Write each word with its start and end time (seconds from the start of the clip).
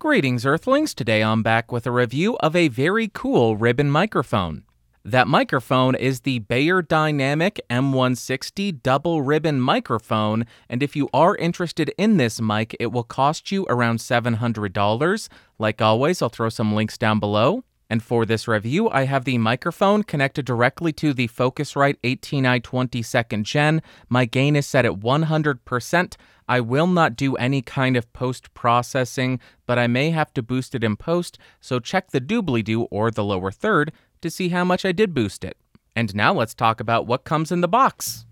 Greetings, 0.00 0.46
Earthlings. 0.46 0.94
Today 0.94 1.24
I'm 1.24 1.42
back 1.42 1.72
with 1.72 1.84
a 1.84 1.90
review 1.90 2.36
of 2.36 2.54
a 2.54 2.68
very 2.68 3.10
cool 3.12 3.56
ribbon 3.56 3.90
microphone. 3.90 4.62
That 5.04 5.26
microphone 5.26 5.96
is 5.96 6.20
the 6.20 6.38
Beyerdynamic 6.38 7.58
M160 7.68 8.80
double 8.80 9.22
ribbon 9.22 9.60
microphone, 9.60 10.46
and 10.68 10.84
if 10.84 10.94
you 10.94 11.08
are 11.12 11.34
interested 11.34 11.92
in 11.98 12.16
this 12.16 12.40
mic, 12.40 12.76
it 12.78 12.92
will 12.92 13.02
cost 13.02 13.50
you 13.50 13.66
around 13.68 13.98
$700. 13.98 15.28
Like 15.58 15.82
always, 15.82 16.22
I'll 16.22 16.28
throw 16.28 16.48
some 16.48 16.76
links 16.76 16.96
down 16.96 17.18
below. 17.18 17.64
And 17.90 18.02
for 18.02 18.26
this 18.26 18.46
review, 18.46 18.90
I 18.90 19.04
have 19.04 19.24
the 19.24 19.38
microphone 19.38 20.02
connected 20.02 20.44
directly 20.44 20.92
to 20.94 21.14
the 21.14 21.28
Focusrite 21.28 21.96
18i20 22.04 22.60
2nd 23.00 23.42
Gen. 23.44 23.82
My 24.08 24.26
gain 24.26 24.56
is 24.56 24.66
set 24.66 24.84
at 24.84 24.92
100%. 24.92 26.16
I 26.46 26.60
will 26.60 26.86
not 26.86 27.16
do 27.16 27.34
any 27.36 27.62
kind 27.62 27.96
of 27.96 28.12
post 28.12 28.52
processing, 28.54 29.40
but 29.66 29.78
I 29.78 29.86
may 29.86 30.10
have 30.10 30.34
to 30.34 30.42
boost 30.42 30.74
it 30.74 30.84
in 30.84 30.96
post, 30.96 31.38
so 31.60 31.78
check 31.78 32.10
the 32.10 32.20
doobly 32.20 32.64
doo 32.64 32.84
or 32.84 33.10
the 33.10 33.24
lower 33.24 33.50
third 33.50 33.92
to 34.22 34.30
see 34.30 34.48
how 34.48 34.64
much 34.64 34.84
I 34.84 34.92
did 34.92 35.14
boost 35.14 35.44
it. 35.44 35.56
And 35.96 36.14
now 36.14 36.32
let's 36.32 36.54
talk 36.54 36.80
about 36.80 37.06
what 37.06 37.24
comes 37.24 37.50
in 37.50 37.60
the 37.60 37.68
box. 37.68 38.24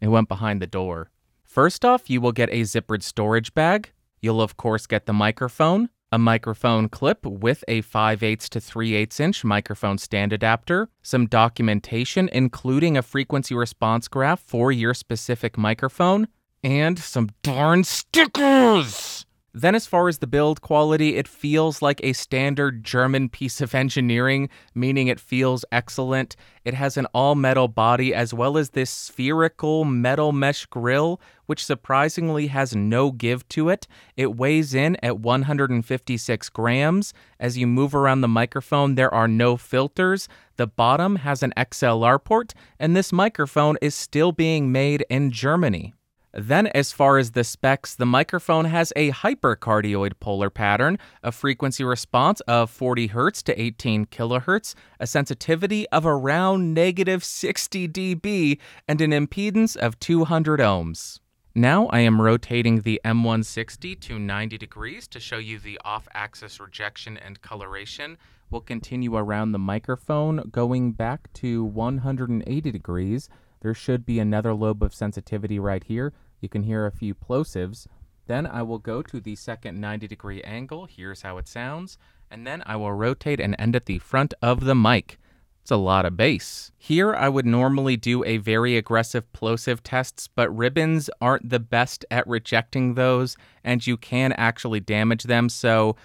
It 0.00 0.08
went 0.08 0.28
behind 0.28 0.60
the 0.60 0.66
door. 0.66 1.10
First 1.42 1.84
off, 1.84 2.10
you 2.10 2.20
will 2.20 2.32
get 2.32 2.50
a 2.50 2.62
zippered 2.62 3.02
storage 3.02 3.54
bag. 3.54 3.92
You'll, 4.26 4.42
of 4.42 4.56
course, 4.56 4.88
get 4.88 5.06
the 5.06 5.12
microphone, 5.12 5.88
a 6.10 6.18
microphone 6.18 6.88
clip 6.88 7.24
with 7.24 7.62
a 7.68 7.80
5 7.82 8.24
8 8.24 8.40
to 8.40 8.60
3 8.60 8.94
8 8.94 9.20
inch 9.20 9.44
microphone 9.44 9.98
stand 9.98 10.32
adapter, 10.32 10.88
some 11.00 11.26
documentation, 11.26 12.28
including 12.32 12.96
a 12.96 13.02
frequency 13.02 13.54
response 13.54 14.08
graph 14.08 14.40
for 14.40 14.72
your 14.72 14.94
specific 14.94 15.56
microphone, 15.56 16.26
and 16.64 16.98
some 16.98 17.30
darn 17.44 17.84
stickers! 17.84 19.25
Then, 19.58 19.74
as 19.74 19.86
far 19.86 20.06
as 20.06 20.18
the 20.18 20.26
build 20.26 20.60
quality, 20.60 21.16
it 21.16 21.26
feels 21.26 21.80
like 21.80 21.98
a 22.02 22.12
standard 22.12 22.84
German 22.84 23.30
piece 23.30 23.62
of 23.62 23.74
engineering, 23.74 24.50
meaning 24.74 25.08
it 25.08 25.18
feels 25.18 25.64
excellent. 25.72 26.36
It 26.66 26.74
has 26.74 26.98
an 26.98 27.06
all 27.14 27.34
metal 27.34 27.66
body 27.66 28.14
as 28.14 28.34
well 28.34 28.58
as 28.58 28.68
this 28.68 28.90
spherical 28.90 29.86
metal 29.86 30.32
mesh 30.32 30.66
grill, 30.66 31.22
which 31.46 31.64
surprisingly 31.64 32.48
has 32.48 32.76
no 32.76 33.10
give 33.10 33.48
to 33.48 33.70
it. 33.70 33.86
It 34.14 34.36
weighs 34.36 34.74
in 34.74 34.98
at 35.02 35.20
156 35.20 36.50
grams. 36.50 37.14
As 37.40 37.56
you 37.56 37.66
move 37.66 37.94
around 37.94 38.20
the 38.20 38.28
microphone, 38.28 38.94
there 38.94 39.14
are 39.14 39.26
no 39.26 39.56
filters. 39.56 40.28
The 40.56 40.66
bottom 40.66 41.16
has 41.16 41.42
an 41.42 41.54
XLR 41.56 42.22
port, 42.22 42.52
and 42.78 42.94
this 42.94 43.10
microphone 43.10 43.78
is 43.80 43.94
still 43.94 44.32
being 44.32 44.70
made 44.70 45.06
in 45.08 45.30
Germany. 45.30 45.94
Then, 46.38 46.66
as 46.66 46.92
far 46.92 47.16
as 47.16 47.30
the 47.30 47.44
specs, 47.44 47.94
the 47.94 48.04
microphone 48.04 48.66
has 48.66 48.92
a 48.94 49.10
hypercardioid 49.10 50.20
polar 50.20 50.50
pattern, 50.50 50.98
a 51.22 51.32
frequency 51.32 51.82
response 51.82 52.40
of 52.42 52.68
40 52.68 53.08
Hz 53.08 53.42
to 53.44 53.58
18 53.58 54.04
kHz, 54.04 54.74
a 55.00 55.06
sensitivity 55.06 55.88
of 55.88 56.04
around 56.04 56.74
negative 56.74 57.24
60 57.24 57.88
dB, 57.88 58.58
and 58.86 59.00
an 59.00 59.12
impedance 59.12 59.76
of 59.76 59.98
200 59.98 60.60
ohms. 60.60 61.20
Now 61.54 61.86
I 61.86 62.00
am 62.00 62.20
rotating 62.20 62.82
the 62.82 63.00
M160 63.02 63.98
to 63.98 64.18
90 64.18 64.58
degrees 64.58 65.08
to 65.08 65.18
show 65.18 65.38
you 65.38 65.58
the 65.58 65.80
off 65.86 66.06
axis 66.12 66.60
rejection 66.60 67.16
and 67.16 67.40
coloration. 67.40 68.18
We'll 68.50 68.60
continue 68.60 69.16
around 69.16 69.52
the 69.52 69.58
microphone 69.58 70.50
going 70.50 70.92
back 70.92 71.32
to 71.34 71.64
180 71.64 72.70
degrees. 72.70 73.30
There 73.62 73.72
should 73.72 74.04
be 74.04 74.18
another 74.18 74.52
lobe 74.52 74.82
of 74.82 74.94
sensitivity 74.94 75.58
right 75.58 75.82
here. 75.82 76.12
You 76.40 76.48
can 76.48 76.62
hear 76.62 76.86
a 76.86 76.92
few 76.92 77.14
plosives. 77.14 77.86
Then 78.26 78.46
I 78.46 78.62
will 78.62 78.78
go 78.78 79.02
to 79.02 79.20
the 79.20 79.36
second 79.36 79.80
90 79.80 80.08
degree 80.08 80.42
angle. 80.42 80.86
Here's 80.86 81.22
how 81.22 81.38
it 81.38 81.48
sounds. 81.48 81.98
And 82.30 82.46
then 82.46 82.62
I 82.66 82.76
will 82.76 82.92
rotate 82.92 83.40
and 83.40 83.54
end 83.58 83.76
at 83.76 83.86
the 83.86 83.98
front 83.98 84.34
of 84.42 84.64
the 84.64 84.74
mic. 84.74 85.18
It's 85.62 85.70
a 85.72 85.76
lot 85.76 86.04
of 86.04 86.16
bass. 86.16 86.70
Here, 86.78 87.12
I 87.12 87.28
would 87.28 87.46
normally 87.46 87.96
do 87.96 88.22
a 88.24 88.36
very 88.36 88.76
aggressive 88.76 89.32
plosive 89.32 89.82
tests, 89.82 90.28
but 90.28 90.56
ribbons 90.56 91.10
aren't 91.20 91.50
the 91.50 91.58
best 91.58 92.04
at 92.08 92.26
rejecting 92.28 92.94
those, 92.94 93.36
and 93.64 93.84
you 93.84 93.96
can 93.96 94.32
actually 94.34 94.78
damage 94.78 95.24
them. 95.24 95.48
So 95.48 95.96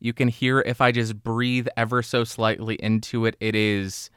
you 0.00 0.12
can 0.12 0.28
hear 0.28 0.60
if 0.60 0.80
I 0.80 0.92
just 0.92 1.22
breathe 1.22 1.68
ever 1.76 2.02
so 2.02 2.24
slightly 2.24 2.74
into 2.74 3.24
it, 3.24 3.36
it 3.40 3.54
is 3.54 4.10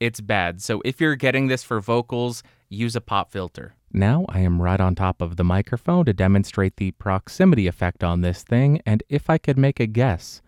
it's 0.00 0.20
bad. 0.20 0.60
So 0.60 0.82
if 0.84 1.00
you're 1.00 1.16
getting 1.16 1.46
this 1.46 1.62
for 1.62 1.80
vocals, 1.80 2.42
use 2.68 2.96
a 2.96 3.00
pop 3.00 3.30
filter. 3.30 3.75
Now 3.92 4.26
I 4.28 4.40
am 4.40 4.60
right 4.60 4.80
on 4.80 4.94
top 4.94 5.22
of 5.22 5.36
the 5.36 5.44
microphone 5.44 6.04
to 6.04 6.12
demonstrate 6.12 6.76
the 6.76 6.90
proximity 6.92 7.66
effect 7.66 8.04
on 8.04 8.20
this 8.20 8.42
thing, 8.42 8.80
and 8.84 9.02
if 9.08 9.30
I 9.30 9.38
could 9.38 9.56
make 9.56 9.80
a 9.80 9.86
guess, 9.86 10.42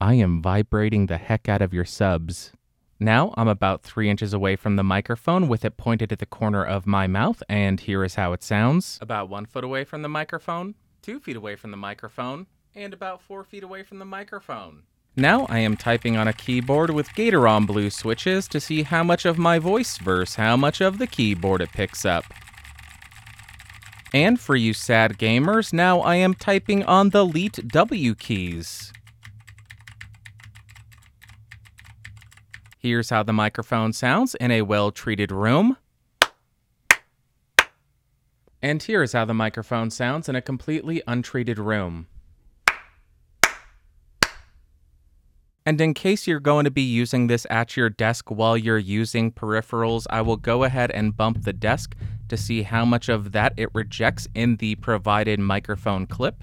I 0.00 0.14
am 0.14 0.40
vibrating 0.40 1.06
the 1.06 1.18
heck 1.18 1.48
out 1.48 1.62
of 1.62 1.74
your 1.74 1.84
subs. 1.84 2.52
Now 3.00 3.34
I'm 3.36 3.48
about 3.48 3.82
three 3.82 4.08
inches 4.08 4.32
away 4.32 4.56
from 4.56 4.76
the 4.76 4.84
microphone 4.84 5.48
with 5.48 5.64
it 5.64 5.76
pointed 5.76 6.12
at 6.12 6.20
the 6.20 6.26
corner 6.26 6.64
of 6.64 6.86
my 6.86 7.06
mouth, 7.06 7.42
and 7.48 7.80
here 7.80 8.04
is 8.04 8.14
how 8.14 8.32
it 8.32 8.42
sounds. 8.42 8.98
About 9.02 9.28
one 9.28 9.46
foot 9.46 9.64
away 9.64 9.84
from 9.84 10.02
the 10.02 10.08
microphone, 10.08 10.74
two 11.02 11.20
feet 11.20 11.36
away 11.36 11.56
from 11.56 11.70
the 11.72 11.76
microphone, 11.76 12.46
and 12.74 12.94
about 12.94 13.20
four 13.20 13.44
feet 13.44 13.62
away 13.62 13.82
from 13.82 13.98
the 13.98 14.04
microphone. 14.04 14.84
Now 15.16 15.46
I 15.48 15.58
am 15.58 15.76
typing 15.76 16.16
on 16.16 16.26
a 16.26 16.32
keyboard 16.32 16.90
with 16.90 17.08
Gateron 17.10 17.66
blue 17.66 17.90
switches 17.90 18.48
to 18.48 18.60
see 18.60 18.82
how 18.82 19.04
much 19.04 19.24
of 19.24 19.38
my 19.38 19.58
voice 19.58 19.98
versus 19.98 20.36
how 20.36 20.56
much 20.56 20.80
of 20.80 20.98
the 20.98 21.06
keyboard 21.06 21.60
it 21.60 21.72
picks 21.72 22.04
up. 22.04 22.24
And 24.14 24.38
for 24.38 24.54
you 24.54 24.74
sad 24.74 25.18
gamers, 25.18 25.72
now 25.72 25.98
I 25.98 26.14
am 26.14 26.34
typing 26.34 26.84
on 26.84 27.10
the 27.10 27.26
Leet 27.26 27.66
W 27.66 28.14
keys. 28.14 28.92
Here's 32.78 33.10
how 33.10 33.24
the 33.24 33.32
microphone 33.32 33.92
sounds 33.92 34.36
in 34.36 34.52
a 34.52 34.62
well 34.62 34.92
treated 34.92 35.32
room. 35.32 35.78
And 38.62 38.80
here's 38.80 39.14
how 39.14 39.24
the 39.24 39.34
microphone 39.34 39.90
sounds 39.90 40.28
in 40.28 40.36
a 40.36 40.40
completely 40.40 41.02
untreated 41.08 41.58
room. 41.58 42.06
And 45.66 45.80
in 45.80 45.92
case 45.92 46.28
you're 46.28 46.38
going 46.38 46.66
to 46.66 46.70
be 46.70 46.82
using 46.82 47.26
this 47.26 47.46
at 47.50 47.76
your 47.76 47.90
desk 47.90 48.30
while 48.30 48.56
you're 48.56 48.78
using 48.78 49.32
peripherals, 49.32 50.06
I 50.08 50.20
will 50.20 50.36
go 50.36 50.62
ahead 50.62 50.92
and 50.92 51.16
bump 51.16 51.42
the 51.42 51.52
desk 51.52 51.96
to 52.28 52.36
see 52.36 52.62
how 52.62 52.84
much 52.84 53.08
of 53.08 53.32
that 53.32 53.52
it 53.56 53.70
rejects 53.72 54.28
in 54.34 54.56
the 54.56 54.74
provided 54.76 55.38
microphone 55.40 56.06
clip. 56.06 56.42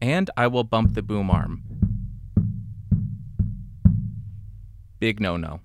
And 0.00 0.30
I 0.36 0.46
will 0.46 0.64
bump 0.64 0.94
the 0.94 1.02
boom 1.02 1.30
arm. 1.30 1.62
Big 4.98 5.20
no 5.20 5.36
no. 5.36 5.60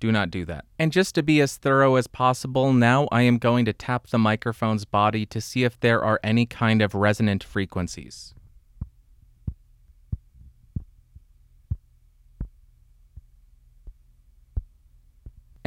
Do 0.00 0.12
not 0.12 0.30
do 0.30 0.44
that. 0.44 0.64
And 0.78 0.92
just 0.92 1.14
to 1.16 1.22
be 1.22 1.40
as 1.40 1.56
thorough 1.56 1.96
as 1.96 2.06
possible, 2.06 2.72
now 2.72 3.08
I 3.10 3.22
am 3.22 3.38
going 3.38 3.64
to 3.64 3.72
tap 3.72 4.08
the 4.08 4.18
microphone's 4.18 4.84
body 4.84 5.26
to 5.26 5.40
see 5.40 5.64
if 5.64 5.78
there 5.80 6.04
are 6.04 6.20
any 6.22 6.46
kind 6.46 6.80
of 6.80 6.94
resonant 6.94 7.42
frequencies. 7.42 8.34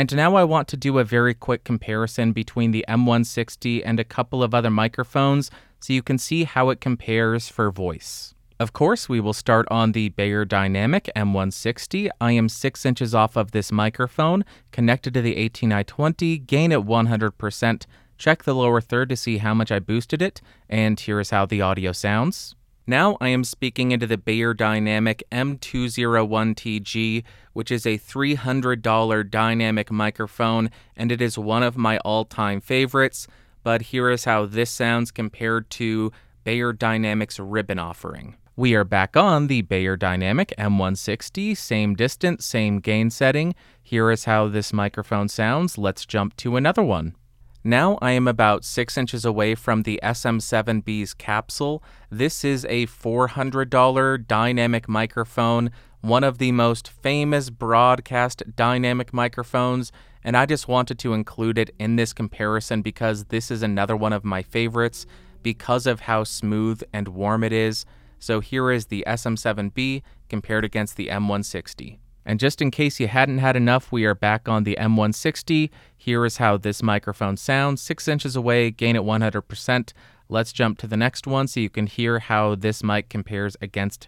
And 0.01 0.15
now 0.15 0.33
I 0.33 0.43
want 0.43 0.67
to 0.69 0.77
do 0.77 0.97
a 0.97 1.03
very 1.03 1.35
quick 1.35 1.63
comparison 1.63 2.31
between 2.31 2.71
the 2.71 2.83
M160 2.89 3.83
and 3.85 3.99
a 3.99 4.03
couple 4.03 4.41
of 4.41 4.51
other 4.51 4.71
microphones 4.71 5.51
so 5.79 5.93
you 5.93 6.01
can 6.01 6.17
see 6.17 6.43
how 6.43 6.71
it 6.71 6.81
compares 6.81 7.49
for 7.49 7.69
voice. 7.69 8.33
Of 8.59 8.73
course, 8.73 9.07
we 9.07 9.19
will 9.19 9.31
start 9.31 9.67
on 9.69 9.91
the 9.91 10.09
Beyerdynamic 10.09 11.07
M160. 11.15 12.09
I 12.19 12.31
am 12.31 12.49
6 12.49 12.83
inches 12.83 13.13
off 13.13 13.35
of 13.35 13.51
this 13.51 13.71
microphone, 13.71 14.43
connected 14.71 15.13
to 15.13 15.21
the 15.21 15.35
18i20, 15.35 16.47
gain 16.47 16.71
at 16.71 16.79
100%. 16.79 17.85
Check 18.17 18.41
the 18.41 18.55
lower 18.55 18.81
third 18.81 19.07
to 19.09 19.15
see 19.15 19.37
how 19.37 19.53
much 19.53 19.71
I 19.71 19.77
boosted 19.77 20.23
it, 20.23 20.41
and 20.67 20.99
here 20.99 21.19
is 21.19 21.29
how 21.29 21.45
the 21.45 21.61
audio 21.61 21.91
sounds. 21.91 22.55
Now 22.87 23.15
I 23.21 23.29
am 23.29 23.43
speaking 23.43 23.91
into 23.91 24.07
the 24.07 24.17
Beyerdynamic 24.17 25.21
M201TG, 25.31 27.23
which 27.53 27.71
is 27.71 27.85
a 27.85 27.99
$300 27.99 29.29
dynamic 29.29 29.91
microphone, 29.91 30.71
and 30.95 31.11
it 31.11 31.21
is 31.21 31.37
one 31.37 31.63
of 31.63 31.77
my 31.77 31.99
all 31.99 32.25
time 32.25 32.59
favorites. 32.59 33.27
But 33.63 33.83
here 33.83 34.09
is 34.09 34.25
how 34.25 34.47
this 34.47 34.71
sounds 34.71 35.11
compared 35.11 35.69
to 35.71 36.11
Beyerdynamic's 36.45 37.39
ribbon 37.39 37.77
offering. 37.77 38.35
We 38.55 38.73
are 38.75 38.83
back 38.83 39.15
on 39.15 39.47
the 39.47 39.63
Beyerdynamic 39.63 40.53
M160, 40.57 41.55
same 41.55 41.95
distance, 41.95 42.45
same 42.45 42.79
gain 42.79 43.09
setting. 43.09 43.55
Here 43.81 44.11
is 44.11 44.25
how 44.25 44.47
this 44.47 44.73
microphone 44.73 45.29
sounds. 45.29 45.77
Let's 45.77 46.05
jump 46.05 46.35
to 46.37 46.57
another 46.57 46.83
one. 46.83 47.15
Now 47.63 47.99
I 48.01 48.11
am 48.11 48.27
about 48.27 48.65
6 48.65 48.97
inches 48.97 49.23
away 49.23 49.53
from 49.53 49.83
the 49.83 49.99
SM7B's 50.01 51.13
capsule. 51.13 51.83
This 52.09 52.43
is 52.43 52.65
a 52.65 52.87
$400 52.87 54.27
dynamic 54.27 54.89
microphone, 54.89 55.69
one 56.01 56.23
of 56.23 56.39
the 56.39 56.51
most 56.51 56.89
famous 56.89 57.51
broadcast 57.51 58.41
dynamic 58.55 59.13
microphones, 59.13 59.91
and 60.23 60.35
I 60.35 60.47
just 60.47 60.67
wanted 60.67 60.97
to 60.99 61.13
include 61.13 61.59
it 61.59 61.69
in 61.77 61.97
this 61.97 62.13
comparison 62.13 62.81
because 62.81 63.25
this 63.25 63.51
is 63.51 63.61
another 63.61 63.95
one 63.95 64.13
of 64.13 64.25
my 64.25 64.41
favorites 64.41 65.05
because 65.43 65.85
of 65.85 66.01
how 66.01 66.23
smooth 66.23 66.81
and 66.91 67.09
warm 67.09 67.43
it 67.43 67.53
is. 67.53 67.85
So 68.17 68.39
here 68.39 68.71
is 68.71 68.87
the 68.87 69.03
SM7B 69.05 70.01
compared 70.29 70.65
against 70.65 70.95
the 70.97 71.09
M160. 71.09 71.99
And 72.31 72.39
just 72.39 72.61
in 72.61 72.71
case 72.71 72.97
you 72.97 73.09
hadn't 73.09 73.39
had 73.39 73.57
enough, 73.57 73.91
we 73.91 74.05
are 74.05 74.15
back 74.15 74.47
on 74.47 74.63
the 74.63 74.77
M160. 74.79 75.69
Here 75.97 76.25
is 76.25 76.37
how 76.37 76.55
this 76.55 76.81
microphone 76.81 77.35
sounds 77.35 77.81
6 77.81 78.07
inches 78.07 78.37
away, 78.37 78.71
gain 78.71 78.95
at 78.95 79.01
100%. 79.01 79.91
Let's 80.29 80.53
jump 80.53 80.77
to 80.77 80.87
the 80.87 80.95
next 80.95 81.27
one 81.27 81.49
so 81.49 81.59
you 81.59 81.69
can 81.69 81.87
hear 81.87 82.19
how 82.19 82.55
this 82.55 82.85
mic 82.85 83.09
compares 83.09 83.57
against 83.61 84.07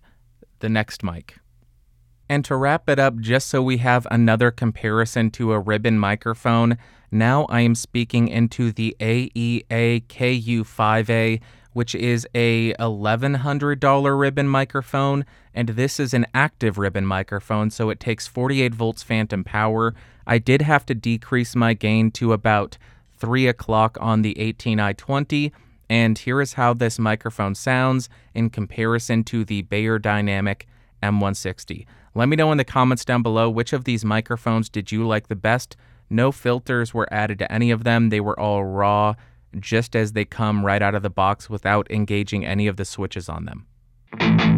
the 0.60 0.70
next 0.70 1.04
mic. 1.04 1.36
And 2.30 2.46
to 2.46 2.56
wrap 2.56 2.88
it 2.88 2.98
up, 2.98 3.20
just 3.20 3.48
so 3.48 3.62
we 3.62 3.80
have 3.80 4.08
another 4.10 4.52
comparison 4.52 5.30
to 5.32 5.52
a 5.52 5.60
ribbon 5.60 6.00
microphone, 6.00 6.78
now 7.12 7.44
I 7.50 7.60
am 7.60 7.76
speaking 7.76 8.30
into 8.30 8.72
the 8.72 8.96
AEA 9.02 10.08
KU5A, 10.08 11.42
which 11.74 11.94
is 11.94 12.28
a 12.34 12.74
$1,100 12.76 14.20
ribbon 14.20 14.48
microphone, 14.48 15.26
and 15.54 15.70
this 15.70 16.00
is 16.00 16.14
an 16.14 16.26
active 16.34 16.78
ribbon 16.78 17.06
microphone, 17.06 17.70
so 17.70 17.90
it 17.90 18.00
takes 18.00 18.28
48 18.28 18.74
volts 18.74 19.04
phantom 19.04 19.44
power. 19.44 19.94
I 20.26 20.38
did 20.38 20.62
have 20.62 20.86
to 20.88 20.96
decrease 20.96 21.56
my 21.56 21.74
gain 21.74 22.12
to 22.12 22.34
about 22.34 22.78
3 23.18 23.48
o'clock 23.48 23.98
on 24.00 24.22
the 24.22 24.36
18i20, 24.36 25.52
and 25.90 26.18
here 26.18 26.42
is 26.42 26.54
how 26.54 26.74
this 26.74 26.98
microphone 26.98 27.56
sounds 27.56 28.10
in 28.34 28.50
comparison 28.50 29.24
to 29.26 29.44
the 29.44 29.64
Beyerdynamic 29.64 30.64
M160. 31.02 31.86
Let 32.16 32.30
me 32.30 32.36
know 32.36 32.52
in 32.52 32.58
the 32.58 32.64
comments 32.64 33.06
down 33.06 33.24
below 33.24 33.50
which 33.50 33.74
of 33.74 33.84
these 33.84 34.06
microphones 34.06 34.70
did 34.70 34.92
you 34.92 35.06
like 35.06 35.28
the 35.28 35.36
best. 35.36 35.76
No 36.10 36.32
filters 36.32 36.94
were 36.94 37.12
added 37.12 37.40
to 37.40 37.52
any 37.52 37.72
of 37.72 37.84
them, 37.84 38.10
they 38.10 38.20
were 38.20 38.40
all 38.40 38.64
raw, 38.64 39.16
just 39.60 39.96
as 39.96 40.14
they 40.14 40.26
come 40.26 40.66
right 40.66 40.82
out 40.82 40.96
of 40.96 41.04
the 41.04 41.10
box 41.10 41.50
without 41.50 41.90
engaging 41.92 42.46
any 42.46 42.68
of 42.68 42.78
the 42.78 42.86
switches 42.86 43.30
on 43.30 43.46
them. 43.46 44.53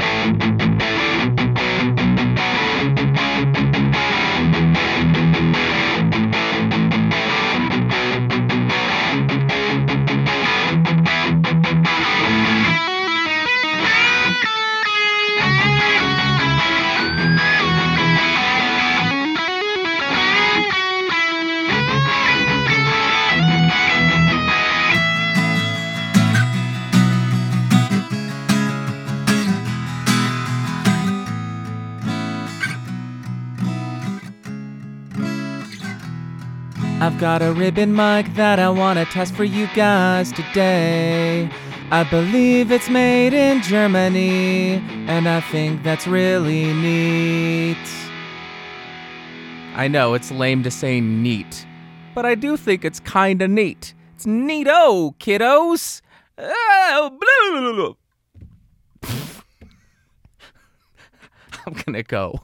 I've 37.16 37.22
got 37.22 37.42
a 37.42 37.54
ribbon 37.54 37.96
mic 37.96 38.34
that 38.34 38.60
I 38.60 38.70
want 38.70 39.00
to 39.00 39.06
test 39.06 39.36
for 39.36 39.46
you 39.46 39.68
guys 39.74 40.34
today. 40.34 41.50
I 41.90 42.04
believe 42.04 42.74
it's 42.74 42.90
made 42.90 43.32
in 43.32 43.62
Germany, 43.62 44.84
and 45.08 45.30
I 45.30 45.40
think 45.40 45.82
that's 45.82 46.08
really 46.08 46.74
neat. 46.74 47.78
I 49.76 49.88
know 49.88 50.14
it's 50.14 50.30
lame 50.30 50.62
to 50.64 50.72
say 50.72 51.00
neat, 51.00 51.66
but 52.14 52.26
I 52.26 52.36
do 52.36 52.58
think 52.58 52.84
it's 52.84 53.00
kinda 53.00 53.48
neat. 53.48 53.94
It's 54.16 54.26
neato, 54.26 55.16
kiddos! 55.18 56.02
Oh, 56.38 57.18
I'm 61.66 61.74
gonna 61.86 62.04
go. 62.04 62.44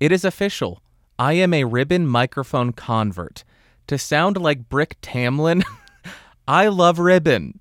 It 0.00 0.12
is 0.12 0.22
official. 0.22 0.82
I 1.18 1.32
am 1.32 1.54
a 1.54 1.64
ribbon 1.64 2.06
microphone 2.06 2.74
convert. 2.74 3.42
To 3.88 3.98
sound 3.98 4.36
like 4.36 4.68
Brick 4.68 5.00
Tamland. 5.00 5.64
I 6.48 6.68
love 6.68 6.98
ribbon. 6.98 7.60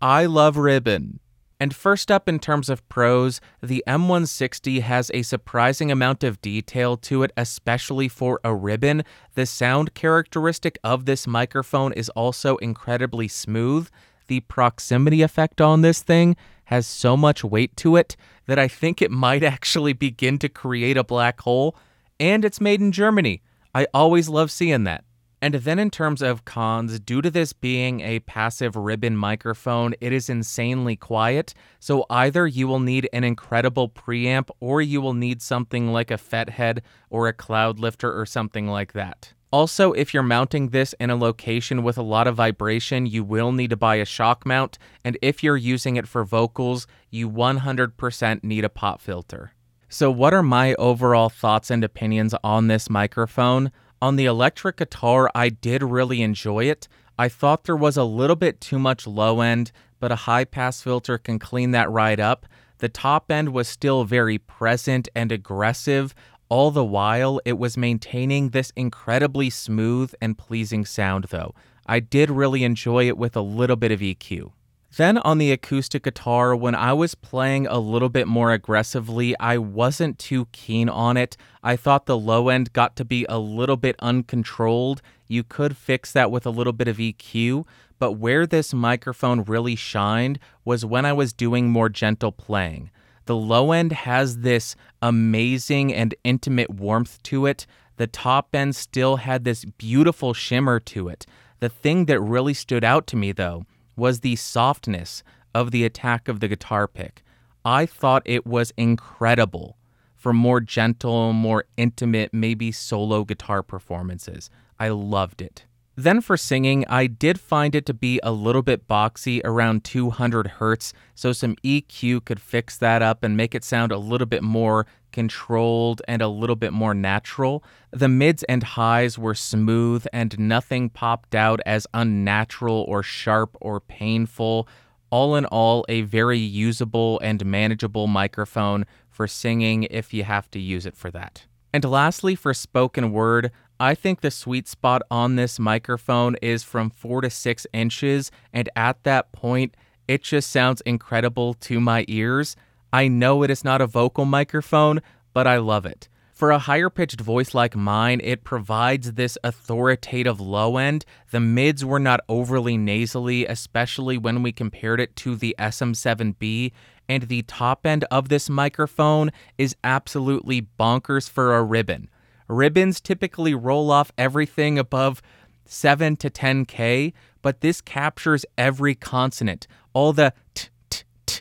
I 0.00 0.26
love 0.26 0.56
ribbon. 0.56 1.20
And 1.60 1.74
first 1.74 2.10
up, 2.10 2.28
in 2.28 2.40
terms 2.40 2.68
of 2.68 2.86
pros, 2.88 3.40
the 3.62 3.82
M160 3.86 4.82
has 4.82 5.10
a 5.14 5.22
surprising 5.22 5.90
amount 5.90 6.24
of 6.24 6.42
detail 6.42 6.96
to 6.98 7.22
it, 7.22 7.32
especially 7.36 8.08
for 8.08 8.40
a 8.44 8.54
ribbon. 8.54 9.02
The 9.34 9.46
sound 9.46 9.94
characteristic 9.94 10.78
of 10.84 11.06
this 11.06 11.26
microphone 11.26 11.92
is 11.92 12.08
also 12.10 12.56
incredibly 12.56 13.28
smooth. 13.28 13.88
The 14.26 14.40
proximity 14.40 15.22
effect 15.22 15.60
on 15.60 15.82
this 15.82 16.02
thing 16.02 16.36
has 16.66 16.86
so 16.86 17.16
much 17.16 17.44
weight 17.44 17.76
to 17.78 17.96
it 17.96 18.16
that 18.46 18.58
I 18.58 18.68
think 18.68 19.00
it 19.00 19.10
might 19.10 19.42
actually 19.54 19.92
begin 19.92 20.38
to 20.38 20.48
create 20.48 20.96
a 20.96 21.04
black 21.04 21.40
hole 21.40 21.76
and 22.20 22.44
it's 22.44 22.60
made 22.60 22.80
in 22.80 22.92
Germany. 22.92 23.42
I 23.74 23.86
always 23.92 24.28
love 24.28 24.50
seeing 24.50 24.84
that. 24.84 25.04
And 25.44 25.56
then, 25.56 25.78
in 25.78 25.90
terms 25.90 26.22
of 26.22 26.46
cons, 26.46 26.98
due 26.98 27.20
to 27.20 27.30
this 27.30 27.52
being 27.52 28.00
a 28.00 28.20
passive 28.20 28.76
ribbon 28.76 29.14
microphone, 29.14 29.94
it 30.00 30.10
is 30.10 30.30
insanely 30.30 30.96
quiet. 30.96 31.52
So, 31.80 32.06
either 32.08 32.46
you 32.46 32.66
will 32.66 32.80
need 32.80 33.10
an 33.12 33.24
incredible 33.24 33.90
preamp 33.90 34.48
or 34.58 34.80
you 34.80 35.02
will 35.02 35.12
need 35.12 35.42
something 35.42 35.92
like 35.92 36.10
a 36.10 36.16
Fethead 36.16 36.80
or 37.10 37.28
a 37.28 37.34
Cloudlifter 37.34 38.10
or 38.10 38.24
something 38.24 38.68
like 38.68 38.94
that. 38.94 39.34
Also, 39.52 39.92
if 39.92 40.14
you're 40.14 40.22
mounting 40.22 40.70
this 40.70 40.94
in 40.98 41.10
a 41.10 41.14
location 41.14 41.82
with 41.82 41.98
a 41.98 42.02
lot 42.02 42.26
of 42.26 42.36
vibration, 42.36 43.04
you 43.04 43.22
will 43.22 43.52
need 43.52 43.68
to 43.68 43.76
buy 43.76 43.96
a 43.96 44.06
shock 44.06 44.46
mount. 44.46 44.78
And 45.04 45.18
if 45.20 45.42
you're 45.42 45.58
using 45.58 45.96
it 45.96 46.08
for 46.08 46.24
vocals, 46.24 46.86
you 47.10 47.28
100% 47.28 48.42
need 48.44 48.64
a 48.64 48.70
pop 48.70 48.98
filter. 48.98 49.52
So, 49.90 50.10
what 50.10 50.32
are 50.32 50.42
my 50.42 50.72
overall 50.76 51.28
thoughts 51.28 51.70
and 51.70 51.84
opinions 51.84 52.34
on 52.42 52.68
this 52.68 52.88
microphone? 52.88 53.70
On 54.04 54.16
the 54.16 54.26
electric 54.26 54.76
guitar, 54.76 55.30
I 55.34 55.48
did 55.48 55.82
really 55.82 56.20
enjoy 56.20 56.64
it. 56.64 56.88
I 57.18 57.30
thought 57.30 57.64
there 57.64 57.74
was 57.74 57.96
a 57.96 58.04
little 58.04 58.36
bit 58.36 58.60
too 58.60 58.78
much 58.78 59.06
low 59.06 59.40
end, 59.40 59.72
but 59.98 60.12
a 60.12 60.26
high 60.28 60.44
pass 60.44 60.82
filter 60.82 61.16
can 61.16 61.38
clean 61.38 61.70
that 61.70 61.90
right 61.90 62.20
up. 62.20 62.44
The 62.80 62.90
top 62.90 63.30
end 63.30 63.54
was 63.54 63.66
still 63.66 64.04
very 64.04 64.36
present 64.36 65.08
and 65.14 65.32
aggressive. 65.32 66.14
All 66.50 66.70
the 66.70 66.84
while, 66.84 67.40
it 67.46 67.56
was 67.56 67.78
maintaining 67.78 68.50
this 68.50 68.74
incredibly 68.76 69.48
smooth 69.48 70.12
and 70.20 70.36
pleasing 70.36 70.84
sound, 70.84 71.28
though. 71.30 71.54
I 71.86 72.00
did 72.00 72.30
really 72.30 72.62
enjoy 72.62 73.08
it 73.08 73.16
with 73.16 73.34
a 73.34 73.40
little 73.40 73.76
bit 73.76 73.90
of 73.90 74.00
EQ. 74.00 74.52
Then 74.96 75.18
on 75.18 75.38
the 75.38 75.50
acoustic 75.50 76.04
guitar, 76.04 76.54
when 76.54 76.76
I 76.76 76.92
was 76.92 77.16
playing 77.16 77.66
a 77.66 77.80
little 77.80 78.08
bit 78.08 78.28
more 78.28 78.52
aggressively, 78.52 79.34
I 79.40 79.58
wasn't 79.58 80.20
too 80.20 80.46
keen 80.52 80.88
on 80.88 81.16
it. 81.16 81.36
I 81.64 81.74
thought 81.74 82.06
the 82.06 82.16
low 82.16 82.48
end 82.48 82.72
got 82.72 82.94
to 82.96 83.04
be 83.04 83.26
a 83.28 83.40
little 83.40 83.76
bit 83.76 83.96
uncontrolled. 83.98 85.02
You 85.26 85.42
could 85.42 85.76
fix 85.76 86.12
that 86.12 86.30
with 86.30 86.46
a 86.46 86.50
little 86.50 86.72
bit 86.72 86.86
of 86.86 86.98
EQ, 86.98 87.66
but 87.98 88.12
where 88.12 88.46
this 88.46 88.72
microphone 88.72 89.42
really 89.42 89.74
shined 89.74 90.38
was 90.64 90.84
when 90.84 91.04
I 91.04 91.12
was 91.12 91.32
doing 91.32 91.70
more 91.70 91.88
gentle 91.88 92.30
playing. 92.30 92.92
The 93.24 93.34
low 93.34 93.72
end 93.72 93.90
has 93.90 94.38
this 94.38 94.76
amazing 95.02 95.92
and 95.92 96.14
intimate 96.22 96.70
warmth 96.70 97.20
to 97.24 97.46
it. 97.46 97.66
The 97.96 98.06
top 98.06 98.54
end 98.54 98.76
still 98.76 99.16
had 99.16 99.42
this 99.42 99.64
beautiful 99.64 100.34
shimmer 100.34 100.78
to 100.80 101.08
it. 101.08 101.26
The 101.58 101.68
thing 101.68 102.04
that 102.04 102.20
really 102.20 102.54
stood 102.54 102.84
out 102.84 103.08
to 103.08 103.16
me, 103.16 103.32
though, 103.32 103.64
was 103.96 104.20
the 104.20 104.36
softness 104.36 105.22
of 105.54 105.70
the 105.70 105.84
attack 105.84 106.28
of 106.28 106.40
the 106.40 106.48
guitar 106.48 106.88
pick. 106.88 107.22
I 107.64 107.86
thought 107.86 108.22
it 108.24 108.46
was 108.46 108.72
incredible 108.76 109.76
for 110.16 110.32
more 110.32 110.60
gentle, 110.60 111.32
more 111.32 111.64
intimate, 111.76 112.32
maybe 112.32 112.72
solo 112.72 113.24
guitar 113.24 113.62
performances. 113.62 114.50
I 114.78 114.88
loved 114.88 115.42
it. 115.42 115.64
Then 115.96 116.20
for 116.20 116.36
singing, 116.36 116.84
I 116.88 117.06
did 117.06 117.38
find 117.38 117.74
it 117.74 117.86
to 117.86 117.94
be 117.94 118.18
a 118.24 118.32
little 118.32 118.62
bit 118.62 118.88
boxy 118.88 119.40
around 119.44 119.84
200 119.84 120.48
hertz, 120.48 120.92
so 121.14 121.32
some 121.32 121.54
EQ 121.64 122.24
could 122.24 122.40
fix 122.40 122.76
that 122.78 123.00
up 123.00 123.22
and 123.22 123.36
make 123.36 123.54
it 123.54 123.62
sound 123.62 123.92
a 123.92 123.98
little 123.98 124.26
bit 124.26 124.42
more 124.42 124.86
controlled 125.12 126.02
and 126.08 126.20
a 126.20 126.26
little 126.26 126.56
bit 126.56 126.72
more 126.72 126.94
natural. 126.94 127.62
The 127.92 128.08
mids 128.08 128.42
and 128.44 128.64
highs 128.64 129.16
were 129.16 129.36
smooth 129.36 130.04
and 130.12 130.36
nothing 130.36 130.90
popped 130.90 131.36
out 131.36 131.60
as 131.64 131.86
unnatural 131.94 132.84
or 132.88 133.04
sharp 133.04 133.56
or 133.60 133.78
painful. 133.78 134.66
All 135.10 135.36
in 135.36 135.44
all, 135.46 135.84
a 135.88 136.00
very 136.02 136.40
usable 136.40 137.20
and 137.20 137.46
manageable 137.46 138.08
microphone 138.08 138.84
for 139.08 139.28
singing 139.28 139.84
if 139.84 140.12
you 140.12 140.24
have 140.24 140.50
to 140.50 140.58
use 140.58 140.86
it 140.86 140.96
for 140.96 141.12
that. 141.12 141.46
And 141.72 141.84
lastly, 141.84 142.34
for 142.36 142.54
spoken 142.54 143.10
word, 143.10 143.50
I 143.80 143.94
think 143.94 144.20
the 144.20 144.30
sweet 144.30 144.68
spot 144.68 145.02
on 145.10 145.36
this 145.36 145.58
microphone 145.58 146.36
is 146.36 146.62
from 146.62 146.90
four 146.90 147.20
to 147.22 147.30
six 147.30 147.66
inches, 147.72 148.30
and 148.52 148.68
at 148.76 149.02
that 149.02 149.32
point, 149.32 149.76
it 150.06 150.22
just 150.22 150.50
sounds 150.50 150.80
incredible 150.82 151.54
to 151.54 151.80
my 151.80 152.04
ears. 152.06 152.56
I 152.92 153.08
know 153.08 153.42
it 153.42 153.50
is 153.50 153.64
not 153.64 153.80
a 153.80 153.86
vocal 153.86 154.24
microphone, 154.24 155.00
but 155.32 155.46
I 155.46 155.56
love 155.56 155.86
it. 155.86 156.08
For 156.32 156.50
a 156.50 156.58
higher 156.58 156.90
pitched 156.90 157.20
voice 157.20 157.54
like 157.54 157.76
mine, 157.76 158.20
it 158.22 158.44
provides 158.44 159.12
this 159.12 159.38
authoritative 159.42 160.40
low 160.40 160.76
end. 160.76 161.04
The 161.30 161.40
mids 161.40 161.84
were 161.84 162.00
not 162.00 162.20
overly 162.28 162.76
nasally, 162.76 163.46
especially 163.46 164.18
when 164.18 164.42
we 164.42 164.52
compared 164.52 165.00
it 165.00 165.14
to 165.16 165.36
the 165.36 165.54
SM7B. 165.58 166.72
And 167.08 167.24
the 167.24 167.42
top 167.42 167.86
end 167.86 168.04
of 168.10 168.28
this 168.28 168.50
microphone 168.50 169.30
is 169.58 169.76
absolutely 169.84 170.66
bonkers 170.78 171.28
for 171.28 171.54
a 171.54 171.62
ribbon. 171.62 172.08
Ribbons 172.48 173.00
typically 173.00 173.54
roll 173.54 173.90
off 173.90 174.12
everything 174.18 174.78
above 174.78 175.22
7 175.64 176.16
to 176.16 176.30
10K, 176.30 177.12
but 177.42 177.60
this 177.60 177.80
captures 177.80 178.44
every 178.58 178.94
consonant, 178.94 179.66
all 179.92 180.12
the 180.12 180.32
t 180.54 180.68
t, 180.90 181.04
t. 181.26 181.40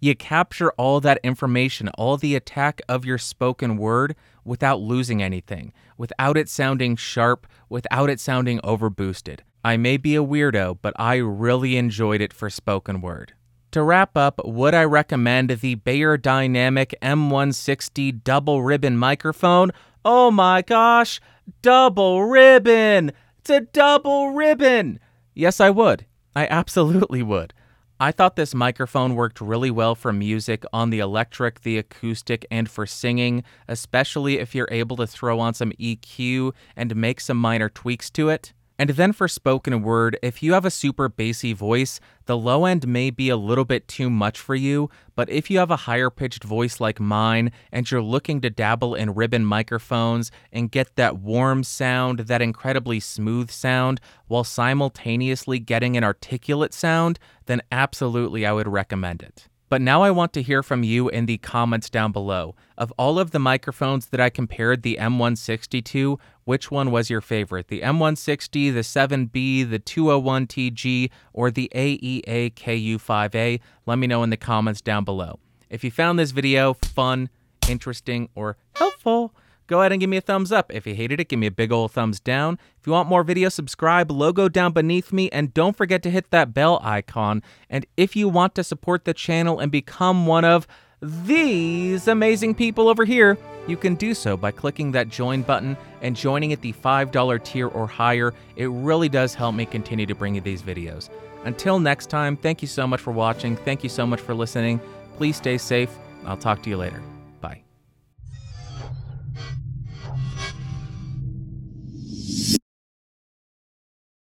you 0.00 0.14
capture 0.14 0.72
all 0.72 1.00
that 1.00 1.18
information, 1.22 1.88
all 1.90 2.16
the 2.16 2.34
attack 2.34 2.82
of 2.88 3.04
your 3.04 3.18
spoken 3.18 3.76
word 3.76 4.14
without 4.44 4.80
losing 4.80 5.22
anything, 5.22 5.72
without 5.96 6.36
it 6.36 6.48
sounding 6.48 6.96
sharp, 6.96 7.46
without 7.68 8.10
it 8.10 8.20
sounding 8.20 8.58
overboosted. 8.60 9.40
I 9.64 9.76
may 9.76 9.96
be 9.96 10.16
a 10.16 10.24
weirdo, 10.24 10.78
but 10.82 10.92
I 10.96 11.16
really 11.16 11.76
enjoyed 11.76 12.20
it 12.20 12.32
for 12.32 12.50
spoken 12.50 13.00
word. 13.00 13.34
To 13.70 13.82
wrap 13.82 14.18
up, 14.18 14.38
would 14.44 14.74
I 14.74 14.84
recommend 14.84 15.48
the 15.48 15.76
Beyerdynamic 15.76 16.92
M160 17.00 18.22
double 18.22 18.62
ribbon 18.62 18.98
microphone? 18.98 19.70
Oh 20.04 20.30
my 20.30 20.62
gosh, 20.62 21.20
double 21.62 22.24
ribbon! 22.24 23.12
It's 23.38 23.50
a 23.50 23.60
double 23.60 24.30
ribbon! 24.30 24.98
Yes, 25.34 25.60
I 25.60 25.70
would. 25.70 26.06
I 26.34 26.46
absolutely 26.48 27.22
would. 27.22 27.54
I 28.00 28.10
thought 28.10 28.34
this 28.34 28.52
microphone 28.52 29.14
worked 29.14 29.40
really 29.40 29.70
well 29.70 29.94
for 29.94 30.12
music 30.12 30.64
on 30.72 30.90
the 30.90 30.98
electric, 30.98 31.60
the 31.60 31.78
acoustic, 31.78 32.44
and 32.50 32.68
for 32.68 32.84
singing, 32.84 33.44
especially 33.68 34.40
if 34.40 34.56
you're 34.56 34.68
able 34.72 34.96
to 34.96 35.06
throw 35.06 35.38
on 35.38 35.54
some 35.54 35.70
EQ 35.72 36.52
and 36.74 36.96
make 36.96 37.20
some 37.20 37.36
minor 37.36 37.68
tweaks 37.68 38.10
to 38.10 38.28
it. 38.28 38.52
And 38.82 38.90
then 38.90 39.12
for 39.12 39.28
spoken 39.28 39.80
word, 39.82 40.18
if 40.24 40.42
you 40.42 40.54
have 40.54 40.64
a 40.64 40.70
super 40.70 41.08
bassy 41.08 41.52
voice, 41.52 42.00
the 42.26 42.36
low 42.36 42.64
end 42.64 42.84
may 42.88 43.10
be 43.10 43.28
a 43.28 43.36
little 43.36 43.64
bit 43.64 43.86
too 43.86 44.10
much 44.10 44.40
for 44.40 44.56
you, 44.56 44.90
but 45.14 45.30
if 45.30 45.48
you 45.48 45.60
have 45.60 45.70
a 45.70 45.86
higher 45.86 46.10
pitched 46.10 46.42
voice 46.42 46.80
like 46.80 46.98
mine 46.98 47.52
and 47.70 47.88
you're 47.88 48.02
looking 48.02 48.40
to 48.40 48.50
dabble 48.50 48.96
in 48.96 49.14
ribbon 49.14 49.44
microphones 49.44 50.32
and 50.50 50.72
get 50.72 50.96
that 50.96 51.18
warm 51.18 51.62
sound, 51.62 52.18
that 52.26 52.42
incredibly 52.42 52.98
smooth 52.98 53.52
sound, 53.52 54.00
while 54.26 54.42
simultaneously 54.42 55.60
getting 55.60 55.96
an 55.96 56.02
articulate 56.02 56.74
sound, 56.74 57.20
then 57.46 57.62
absolutely 57.70 58.44
I 58.44 58.52
would 58.52 58.66
recommend 58.66 59.22
it. 59.22 59.46
But 59.72 59.80
now 59.80 60.02
I 60.02 60.10
want 60.10 60.34
to 60.34 60.42
hear 60.42 60.62
from 60.62 60.82
you 60.82 61.08
in 61.08 61.24
the 61.24 61.38
comments 61.38 61.88
down 61.88 62.12
below. 62.12 62.54
Of 62.76 62.92
all 62.98 63.18
of 63.18 63.30
the 63.30 63.38
microphones 63.38 64.08
that 64.08 64.20
I 64.20 64.28
compared 64.28 64.82
the 64.82 64.98
M160 65.00 65.82
to, 65.82 66.18
which 66.44 66.70
one 66.70 66.90
was 66.90 67.10
your 67.10 67.20
favorite? 67.20 67.68
The 67.68 67.80
M160, 67.80 68.72
the 68.72 68.80
7B, 68.80 69.68
the 69.70 69.78
201TG, 69.78 71.10
or 71.32 71.50
the 71.50 71.70
AEA 71.74 72.54
KU5A? 72.54 73.60
Let 73.86 73.98
me 73.98 74.06
know 74.06 74.22
in 74.22 74.30
the 74.30 74.36
comments 74.36 74.80
down 74.80 75.04
below. 75.04 75.38
If 75.70 75.84
you 75.84 75.90
found 75.90 76.18
this 76.18 76.32
video 76.32 76.74
fun, 76.74 77.30
interesting, 77.68 78.28
or 78.34 78.56
helpful, 78.74 79.34
go 79.66 79.80
ahead 79.80 79.92
and 79.92 80.00
give 80.00 80.10
me 80.10 80.18
a 80.18 80.20
thumbs 80.20 80.52
up. 80.52 80.72
If 80.74 80.86
you 80.86 80.94
hated 80.94 81.20
it, 81.20 81.28
give 81.28 81.38
me 81.38 81.46
a 81.46 81.52
big 81.52 81.72
old 81.72 81.92
thumbs 81.92 82.20
down. 82.20 82.58
If 82.78 82.86
you 82.86 82.92
want 82.92 83.08
more 83.08 83.24
videos, 83.24 83.52
subscribe, 83.52 84.10
logo 84.10 84.48
down 84.48 84.72
beneath 84.72 85.12
me, 85.12 85.30
and 85.30 85.54
don't 85.54 85.76
forget 85.76 86.02
to 86.02 86.10
hit 86.10 86.30
that 86.30 86.52
bell 86.52 86.80
icon. 86.82 87.42
And 87.70 87.86
if 87.96 88.16
you 88.16 88.28
want 88.28 88.54
to 88.56 88.64
support 88.64 89.04
the 89.04 89.14
channel 89.14 89.58
and 89.58 89.72
become 89.72 90.26
one 90.26 90.44
of 90.44 90.66
these 91.00 92.06
amazing 92.06 92.54
people 92.54 92.88
over 92.88 93.04
here, 93.04 93.38
you 93.66 93.76
can 93.76 93.94
do 93.94 94.14
so 94.14 94.36
by 94.36 94.50
clicking 94.50 94.92
that 94.92 95.08
join 95.08 95.42
button 95.42 95.76
and 96.00 96.16
joining 96.16 96.52
at 96.52 96.60
the 96.60 96.72
$5 96.72 97.44
tier 97.44 97.68
or 97.68 97.86
higher. 97.86 98.34
It 98.56 98.66
really 98.66 99.08
does 99.08 99.34
help 99.34 99.54
me 99.54 99.66
continue 99.66 100.06
to 100.06 100.14
bring 100.14 100.34
you 100.34 100.40
these 100.40 100.62
videos. 100.62 101.10
Until 101.44 101.78
next 101.78 102.06
time, 102.06 102.36
thank 102.36 102.62
you 102.62 102.68
so 102.68 102.86
much 102.86 103.00
for 103.00 103.12
watching. 103.12 103.56
Thank 103.56 103.82
you 103.82 103.88
so 103.88 104.06
much 104.06 104.20
for 104.20 104.34
listening. 104.34 104.80
Please 105.16 105.36
stay 105.36 105.58
safe. 105.58 105.90
I'll 106.24 106.36
talk 106.36 106.62
to 106.62 106.70
you 106.70 106.76
later. 106.76 107.02